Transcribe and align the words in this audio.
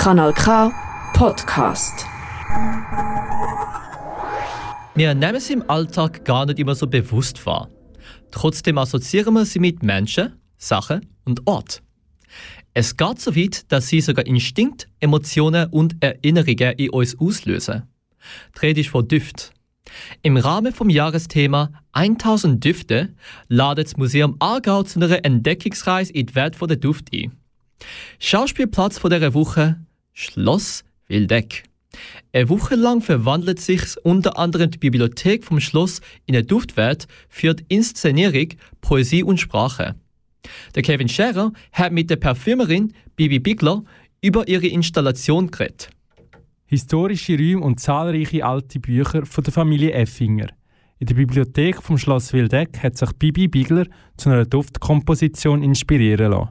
Kanal 0.00 0.32
K 0.32 0.72
Podcast. 1.12 2.06
Wir 4.94 5.14
nehmen 5.14 5.40
sie 5.40 5.52
im 5.52 5.68
Alltag 5.68 6.24
gar 6.24 6.46
nicht 6.46 6.58
immer 6.58 6.74
so 6.74 6.86
bewusst 6.86 7.44
wahr. 7.44 7.68
Trotzdem 8.30 8.78
assoziieren 8.78 9.34
wir 9.34 9.44
sie 9.44 9.58
mit 9.58 9.82
Menschen, 9.82 10.40
Sachen 10.56 11.06
und 11.26 11.46
Ort. 11.46 11.82
Es 12.72 12.96
geht 12.96 13.20
so 13.20 13.36
weit, 13.36 13.70
dass 13.70 13.88
sie 13.88 14.00
sogar 14.00 14.24
Instinkt, 14.24 14.88
Emotionen 15.00 15.68
und 15.68 16.02
Erinnerungen 16.02 16.72
in 16.78 16.88
uns 16.88 17.18
auslösen. 17.18 17.82
Rede 18.62 18.80
ist 18.80 18.88
von 18.88 19.06
Düft. 19.06 19.52
Im 20.22 20.38
Rahmen 20.38 20.72
vom 20.72 20.88
Jahresthema 20.88 21.72
1000 21.92 22.64
Düfte 22.64 23.14
ladet 23.48 23.88
das 23.88 23.98
Museum 23.98 24.36
Aargau 24.38 24.82
zu 24.82 24.98
einer 24.98 25.22
Entdeckungsreise 25.26 26.14
in 26.14 26.24
die 26.24 26.34
Welt 26.34 26.56
der 26.58 26.76
Duft 26.78 27.10
ein. 27.12 27.36
Schauspielplatz 28.18 28.98
von 28.98 29.10
dieser 29.10 29.34
Woche 29.34 29.76
Schloss 30.12 30.84
Wildeck. 31.06 31.64
Eine 32.32 32.48
Woche 32.48 32.76
lang 32.76 33.02
verwandelt 33.02 33.60
sich 33.60 33.82
unter 34.04 34.38
anderem 34.38 34.70
die 34.70 34.78
Bibliothek 34.78 35.44
vom 35.44 35.60
Schloss 35.60 36.00
in 36.26 36.34
eine 36.34 36.44
Duftwelt 36.44 37.06
für 37.28 37.54
die 37.54 37.64
Inszenierung, 37.68 38.48
Poesie 38.80 39.22
und 39.22 39.38
Sprache. 39.38 39.96
Der 40.74 40.82
Kevin 40.82 41.08
Scherer 41.08 41.52
hat 41.72 41.92
mit 41.92 42.10
der 42.10 42.16
Parfümerin 42.16 42.92
Bibi 43.16 43.40
Bigler 43.40 43.82
über 44.22 44.46
ihre 44.48 44.66
Installation 44.66 45.50
geredet. 45.50 45.90
Historische 46.66 47.36
Räume 47.36 47.64
und 47.64 47.80
zahlreiche 47.80 48.44
alte 48.44 48.78
Bücher 48.78 49.26
von 49.26 49.42
der 49.42 49.52
Familie 49.52 49.92
Effinger. 49.92 50.48
In 51.00 51.06
der 51.06 51.14
Bibliothek 51.14 51.82
vom 51.82 51.98
Schloss 51.98 52.32
Wildeck 52.32 52.82
hat 52.82 52.96
sich 52.96 53.10
Bibi 53.12 53.48
Bigler 53.48 53.86
zu 54.16 54.28
einer 54.28 54.44
Duftkomposition 54.44 55.62
inspirieren 55.62 56.30
lassen. 56.30 56.50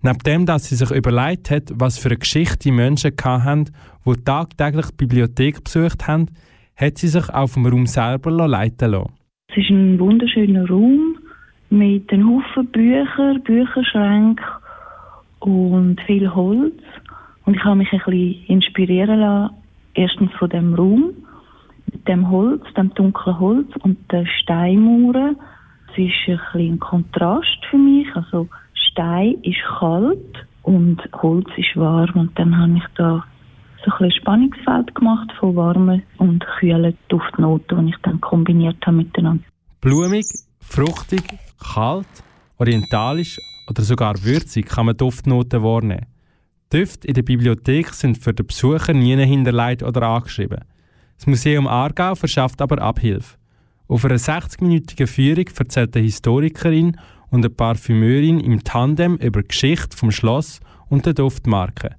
Neben 0.00 0.18
dem, 0.20 0.46
dass 0.46 0.68
sie 0.68 0.76
sich 0.76 0.92
überlegt 0.92 1.50
hat, 1.50 1.72
was 1.74 1.98
für 1.98 2.08
eine 2.08 2.18
Geschichte 2.18 2.58
die 2.60 2.70
Menschen 2.70 3.12
hatten, 3.24 3.70
die 4.06 4.24
tagtäglich 4.24 4.86
die 4.90 4.96
Bibliothek 4.96 5.64
besucht 5.64 6.06
haben, 6.06 6.26
hat 6.76 6.98
sie 6.98 7.08
sich 7.08 7.28
auf 7.34 7.54
dem 7.54 7.66
Raum 7.66 7.86
selber 7.86 8.30
leiten 8.30 8.92
lassen. 8.92 9.12
Es 9.50 9.56
ist 9.56 9.70
ein 9.70 9.98
wunderschöner 9.98 10.68
Raum 10.68 11.16
mit 11.70 12.12
einem 12.12 12.30
Haufen 12.30 12.66
Bücher, 12.66 13.38
Bücherschränken 13.40 14.44
und 15.40 16.00
viel 16.02 16.32
Holz. 16.32 16.80
Und 17.44 17.56
ich 17.56 17.64
habe 17.64 17.76
mich 17.76 17.92
ein 17.92 17.98
bisschen 17.98 18.44
inspirieren 18.46 19.18
lassen, 19.18 19.54
erstens 19.94 20.30
von 20.38 20.48
dem 20.50 20.74
Raum, 20.74 21.10
mit 21.92 22.06
dem 22.06 22.30
Holz, 22.30 22.62
dem 22.76 22.94
dunklen 22.94 23.40
Holz 23.40 23.68
und 23.80 23.98
den 24.12 24.26
Steinmauern. 24.26 25.36
Es 25.90 25.98
ist 25.98 26.14
ein 26.28 26.36
bisschen 26.36 26.72
ein 26.74 26.78
Kontrast 26.78 27.64
für 27.68 27.78
mich. 27.78 28.06
Also 28.14 28.48
Stein 28.98 29.36
ist 29.44 29.62
kalt 29.78 30.44
und 30.64 31.00
Holz 31.22 31.46
ist 31.56 31.76
warm. 31.76 32.10
Und 32.14 32.36
dann 32.36 32.58
habe 32.58 32.78
ich 32.78 32.84
da 32.96 33.24
so 33.84 33.92
ein 34.04 34.10
Spannungsfeld 34.10 34.92
gemacht 34.96 35.30
von 35.38 35.54
warmen 35.54 36.02
und 36.16 36.44
kühlen 36.58 36.98
Duftnoten, 37.06 37.86
die 37.86 37.92
ich 37.92 37.96
dann 38.02 38.20
kombiniert 38.20 38.84
habe 38.84 38.96
miteinander. 38.96 39.44
Blumig, 39.80 40.26
fruchtig, 40.60 41.22
kalt, 41.74 42.08
orientalisch 42.56 43.38
oder 43.70 43.82
sogar 43.82 44.16
würzig 44.24 44.66
kann 44.66 44.86
man 44.86 44.96
Duftnoten 44.96 45.62
wahrnehmen. 45.62 46.06
Düfte 46.72 47.06
in 47.06 47.14
der 47.14 47.22
Bibliothek 47.22 47.90
sind 47.90 48.18
für 48.18 48.34
den 48.34 48.48
Besucher 48.48 48.94
nie 48.94 49.16
hinterlegt 49.16 49.84
oder 49.84 50.02
angeschrieben. 50.02 50.64
Das 51.18 51.28
Museum 51.28 51.68
Aargau 51.68 52.16
verschafft 52.16 52.60
aber 52.60 52.82
Abhilfe. 52.82 53.36
Auf 53.86 54.04
einer 54.04 54.16
60-minütigen 54.16 55.06
Führung 55.06 55.46
erzählt 55.56 55.94
eine 55.94 56.04
Historikerin 56.04 56.96
und 57.30 57.44
eine 57.44 57.50
Parfümeurin 57.50 58.40
im 58.40 58.64
Tandem 58.64 59.16
über 59.16 59.42
die 59.42 59.48
Geschichte 59.48 59.96
vom 59.96 60.10
Schloss 60.10 60.60
und 60.88 61.06
der 61.06 61.14
Duftmarke. 61.14 61.96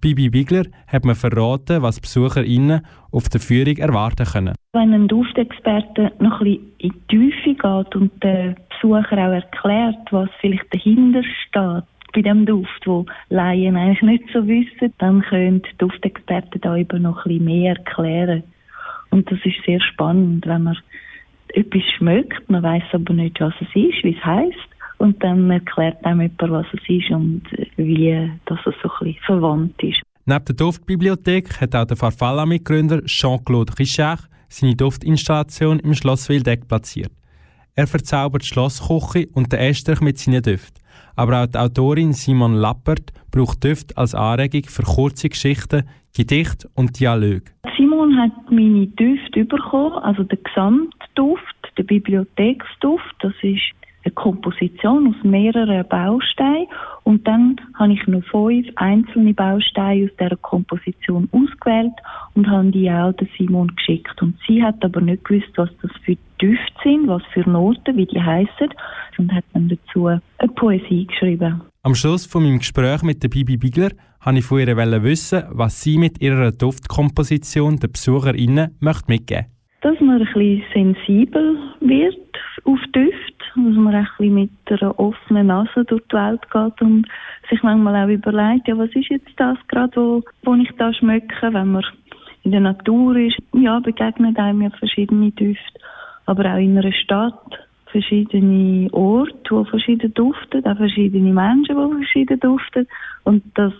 Bibi 0.00 0.30
Bigler 0.30 0.64
hat 0.86 1.04
mir 1.04 1.14
verraten, 1.14 1.82
was 1.82 2.00
BesucherInnen 2.00 2.80
auf 3.12 3.28
der 3.28 3.40
Führung 3.40 3.76
erwarten 3.76 4.24
können. 4.24 4.54
Wenn 4.72 4.94
ein 4.94 5.08
Duftexperte 5.08 6.12
noch 6.20 6.40
ein 6.40 6.44
bisschen 6.44 6.72
in 6.78 6.92
die 7.10 7.32
Tiefe 7.32 7.54
geht 7.54 7.96
und 7.96 8.24
den 8.24 8.56
Besucher 8.70 9.12
auch 9.12 9.32
erklärt, 9.32 10.10
was 10.10 10.30
vielleicht 10.40 10.72
dahinter 10.72 11.22
steht, 11.22 11.84
bei 12.12 12.22
dem 12.22 12.46
Duft, 12.46 12.86
wo 12.86 13.04
Laien 13.28 13.76
eigentlich 13.76 14.02
nicht 14.02 14.24
so 14.32 14.46
wissen, 14.48 14.92
dann 14.98 15.20
können 15.22 15.62
die 15.62 15.78
Duftexperten 15.78 16.60
da 16.62 16.76
eben 16.76 17.02
noch 17.02 17.26
ein 17.26 17.28
bisschen 17.28 17.44
mehr 17.44 17.76
erklären. 17.76 18.42
Und 19.10 19.30
das 19.30 19.38
ist 19.44 19.62
sehr 19.66 19.80
spannend, 19.80 20.46
wenn 20.46 20.62
man 20.62 20.78
etwas 21.48 21.82
schmeckt, 21.98 22.48
man 22.48 22.62
weiß 22.62 22.84
aber 22.92 23.12
nicht, 23.12 23.40
was 23.40 23.54
es 23.60 23.68
ist, 23.74 24.02
wie 24.02 24.16
es 24.16 24.24
heißt 24.24 24.69
und 25.00 25.22
dann 25.24 25.50
erklärt 25.50 26.04
einem 26.04 26.20
jemand, 26.20 26.52
was 26.52 26.66
es 26.74 26.88
ist 26.88 27.10
und 27.10 27.42
wie 27.76 28.30
das 28.44 28.58
so 28.64 28.70
ein 28.70 28.76
bisschen 28.82 29.16
verwandt 29.24 29.82
ist. 29.82 30.00
Neben 30.26 30.44
der 30.44 30.54
Duftbibliothek 30.54 31.60
hat 31.60 31.74
auch 31.74 31.86
der 31.86 31.96
Farfalla-Mitgründer 31.96 33.02
Jean-Claude 33.06 33.72
Richard 33.78 34.28
seine 34.48 34.76
Duftinstallation 34.76 35.78
im 35.80 35.94
Schloss 35.94 36.28
Wildeck 36.28 36.68
platziert. 36.68 37.12
Er 37.74 37.86
verzaubert 37.86 38.42
die 38.42 38.48
Schlossküche 38.48 39.28
und 39.32 39.52
den 39.52 39.60
Estrich 39.60 40.00
mit 40.00 40.18
seinen 40.18 40.42
Düften. 40.42 40.82
Aber 41.16 41.42
auch 41.42 41.46
die 41.46 41.56
Autorin 41.56 42.12
Simon 42.12 42.54
Lappert 42.54 43.12
braucht 43.30 43.64
Düfte 43.64 43.96
als 43.96 44.14
Anregung 44.14 44.64
für 44.64 44.82
kurze 44.82 45.30
Geschichten, 45.30 45.84
Gedichte 46.14 46.68
und 46.74 47.00
Dialoge. 47.00 47.52
Simon 47.76 48.18
hat 48.20 48.50
meine 48.50 48.86
Düfte 48.88 49.44
bekommen, 49.44 49.96
also 50.02 50.24
den 50.24 50.42
Gesamtduft, 50.42 51.56
den 51.78 51.86
Bibliotheksduft. 51.86 53.14
Das 53.20 53.32
ist 53.42 53.62
eine 54.04 54.12
Komposition 54.12 55.08
aus 55.08 55.24
mehreren 55.24 55.86
Bausteinen 55.88 56.66
und 57.04 57.26
dann 57.26 57.56
habe 57.74 57.92
ich 57.92 58.06
noch 58.06 58.24
fünf 58.24 58.66
einzelne 58.76 59.34
Bausteine 59.34 60.04
aus 60.04 60.16
dieser 60.18 60.36
Komposition 60.36 61.28
ausgewählt 61.32 61.92
und 62.34 62.48
habe 62.48 62.70
die 62.70 62.90
auch 62.90 63.12
der 63.12 63.28
Simon 63.36 63.72
geschickt. 63.76 64.20
Und 64.22 64.36
sie 64.46 64.62
hat 64.62 64.82
aber 64.84 65.00
nicht 65.00 65.24
gewusst, 65.24 65.52
was 65.56 65.70
das 65.82 65.90
für 66.04 66.16
Düfte 66.40 66.72
sind, 66.82 67.08
was 67.08 67.22
für 67.32 67.48
Noten, 67.48 67.96
wie 67.96 68.06
die 68.06 68.20
heißen 68.20 68.68
und 69.18 69.32
hat 69.32 69.44
dann 69.52 69.68
dazu 69.68 70.06
eine 70.06 70.52
Poesie 70.54 71.06
geschrieben. 71.06 71.60
Am 71.82 71.94
Schluss 71.94 72.26
von 72.26 72.42
meinem 72.42 72.58
Gespräch 72.58 73.02
mit 73.02 73.22
der 73.22 73.28
Bibi 73.28 73.56
Bigler 73.56 73.90
wollte 74.24 74.38
ich 74.38 74.44
von 74.44 74.58
ihr 74.58 75.02
wissen, 75.02 75.44
was 75.50 75.80
sie 75.82 75.98
mit 75.98 76.20
ihrer 76.20 76.52
Duftkomposition 76.52 77.76
den 77.76 77.92
BesucherInnen 77.92 78.76
möchte 78.80 79.04
mitgeben 79.08 79.46
möchte. 79.46 79.60
Dass 79.82 80.00
man 80.00 80.20
ein 80.20 80.28
bisschen 80.34 80.94
sensibel 81.06 81.56
wird 81.80 82.16
auf 82.64 82.78
Düfte 82.94 83.39
dass 83.54 83.76
man 83.76 83.94
ein 83.94 84.34
mit 84.34 84.50
einer 84.68 84.98
offenen 84.98 85.48
Nase 85.48 85.84
durch 85.84 86.02
die 86.10 86.16
Welt 86.16 86.42
geht 86.50 86.82
und 86.82 87.06
sich 87.48 87.62
manchmal 87.62 88.04
auch 88.04 88.12
überlegt, 88.12 88.68
ja, 88.68 88.78
was 88.78 88.90
ist 88.90 89.10
jetzt 89.10 89.32
das 89.36 89.58
gerade, 89.68 89.96
wo, 89.96 90.22
wo 90.42 90.54
ich 90.54 90.70
da 90.78 90.92
schmecke, 90.92 91.52
wenn 91.52 91.72
man 91.72 91.84
in 92.42 92.52
der 92.52 92.60
Natur 92.60 93.16
ist. 93.16 93.36
Ja, 93.52 93.80
begegnen 93.80 94.36
einem 94.36 94.62
ja 94.62 94.70
verschiedene 94.70 95.30
Düfte, 95.32 95.80
aber 96.26 96.54
auch 96.54 96.58
in 96.58 96.78
einer 96.78 96.92
Stadt 96.92 97.58
verschiedene 97.86 98.88
Orte, 98.92 99.50
wo 99.50 99.64
verschieden 99.64 100.14
duften, 100.14 100.64
auch 100.64 100.76
verschiedene 100.76 101.32
Menschen, 101.32 101.76
die 101.76 101.96
verschieden 101.96 102.40
duften 102.40 102.86
und 103.24 103.42
das 103.54 103.72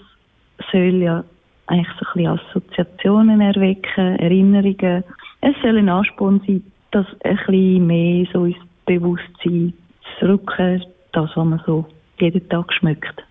soll 0.73 1.03
ja 1.03 1.25
eigentlich 1.67 1.89
so 1.99 2.07
ein 2.07 2.13
bisschen 2.15 2.39
Assoziationen 2.39 3.41
erwecken, 3.41 4.17
Erinnerungen. 4.19 5.05
Es 5.41 5.55
soll 5.63 5.79
ein 5.79 5.89
Ansporn 5.89 6.41
sein, 6.47 6.65
das 6.91 7.07
ein 7.25 7.37
bisschen 7.37 7.87
mehr 7.87 8.27
so 8.33 8.45
ins 8.45 8.57
Bewusstsein 8.87 9.73
zu 10.19 10.27
rücken, 10.27 10.85
das, 11.13 11.31
was 11.35 11.45
man 11.45 11.63
so 11.67 11.87
jeden 12.19 12.49
Tag 12.49 12.73
schmeckt. 12.73 13.25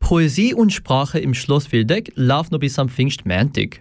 Poesie 0.00 0.54
und 0.54 0.72
Sprache 0.72 1.18
im 1.18 1.34
Schloss 1.34 1.72
Wildeck 1.72 2.12
läuft 2.14 2.52
noch 2.52 2.58
bis 2.58 2.78
am 2.78 2.88
Pfingstmontag. 2.88 3.80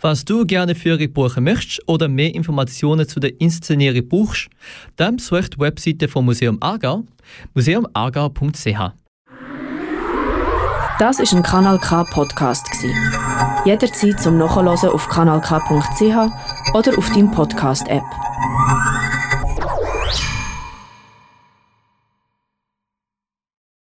Was 0.00 0.24
du 0.24 0.46
gerne 0.46 0.74
für 0.74 0.90
ihre 0.90 1.08
buchen 1.08 1.44
möchtest 1.44 1.86
oder 1.86 2.08
mehr 2.08 2.34
Informationen 2.34 3.06
zu 3.06 3.20
der 3.20 3.40
Inszenierung 3.40 4.08
buchst, 4.08 4.48
dann 4.96 5.16
besuch 5.16 5.48
die 5.48 5.60
Webseite 5.60 6.08
vom 6.08 6.24
Museum 6.24 6.58
Aargau, 6.60 7.04
museumaargau.ch. 7.54 8.92
Das 10.98 11.18
ist 11.18 11.32
ein 11.32 11.42
Kanal 11.42 11.78
K 11.78 12.04
Podcast 12.04 12.66
Jederzeit 13.64 14.20
zum 14.20 14.38
Nachhören 14.38 14.68
auf 14.68 15.08
kanalk.ch 15.08 16.74
oder 16.74 16.98
auf 16.98 17.10
deinem 17.10 17.30
Podcast 17.30 17.88
App. 17.88 18.02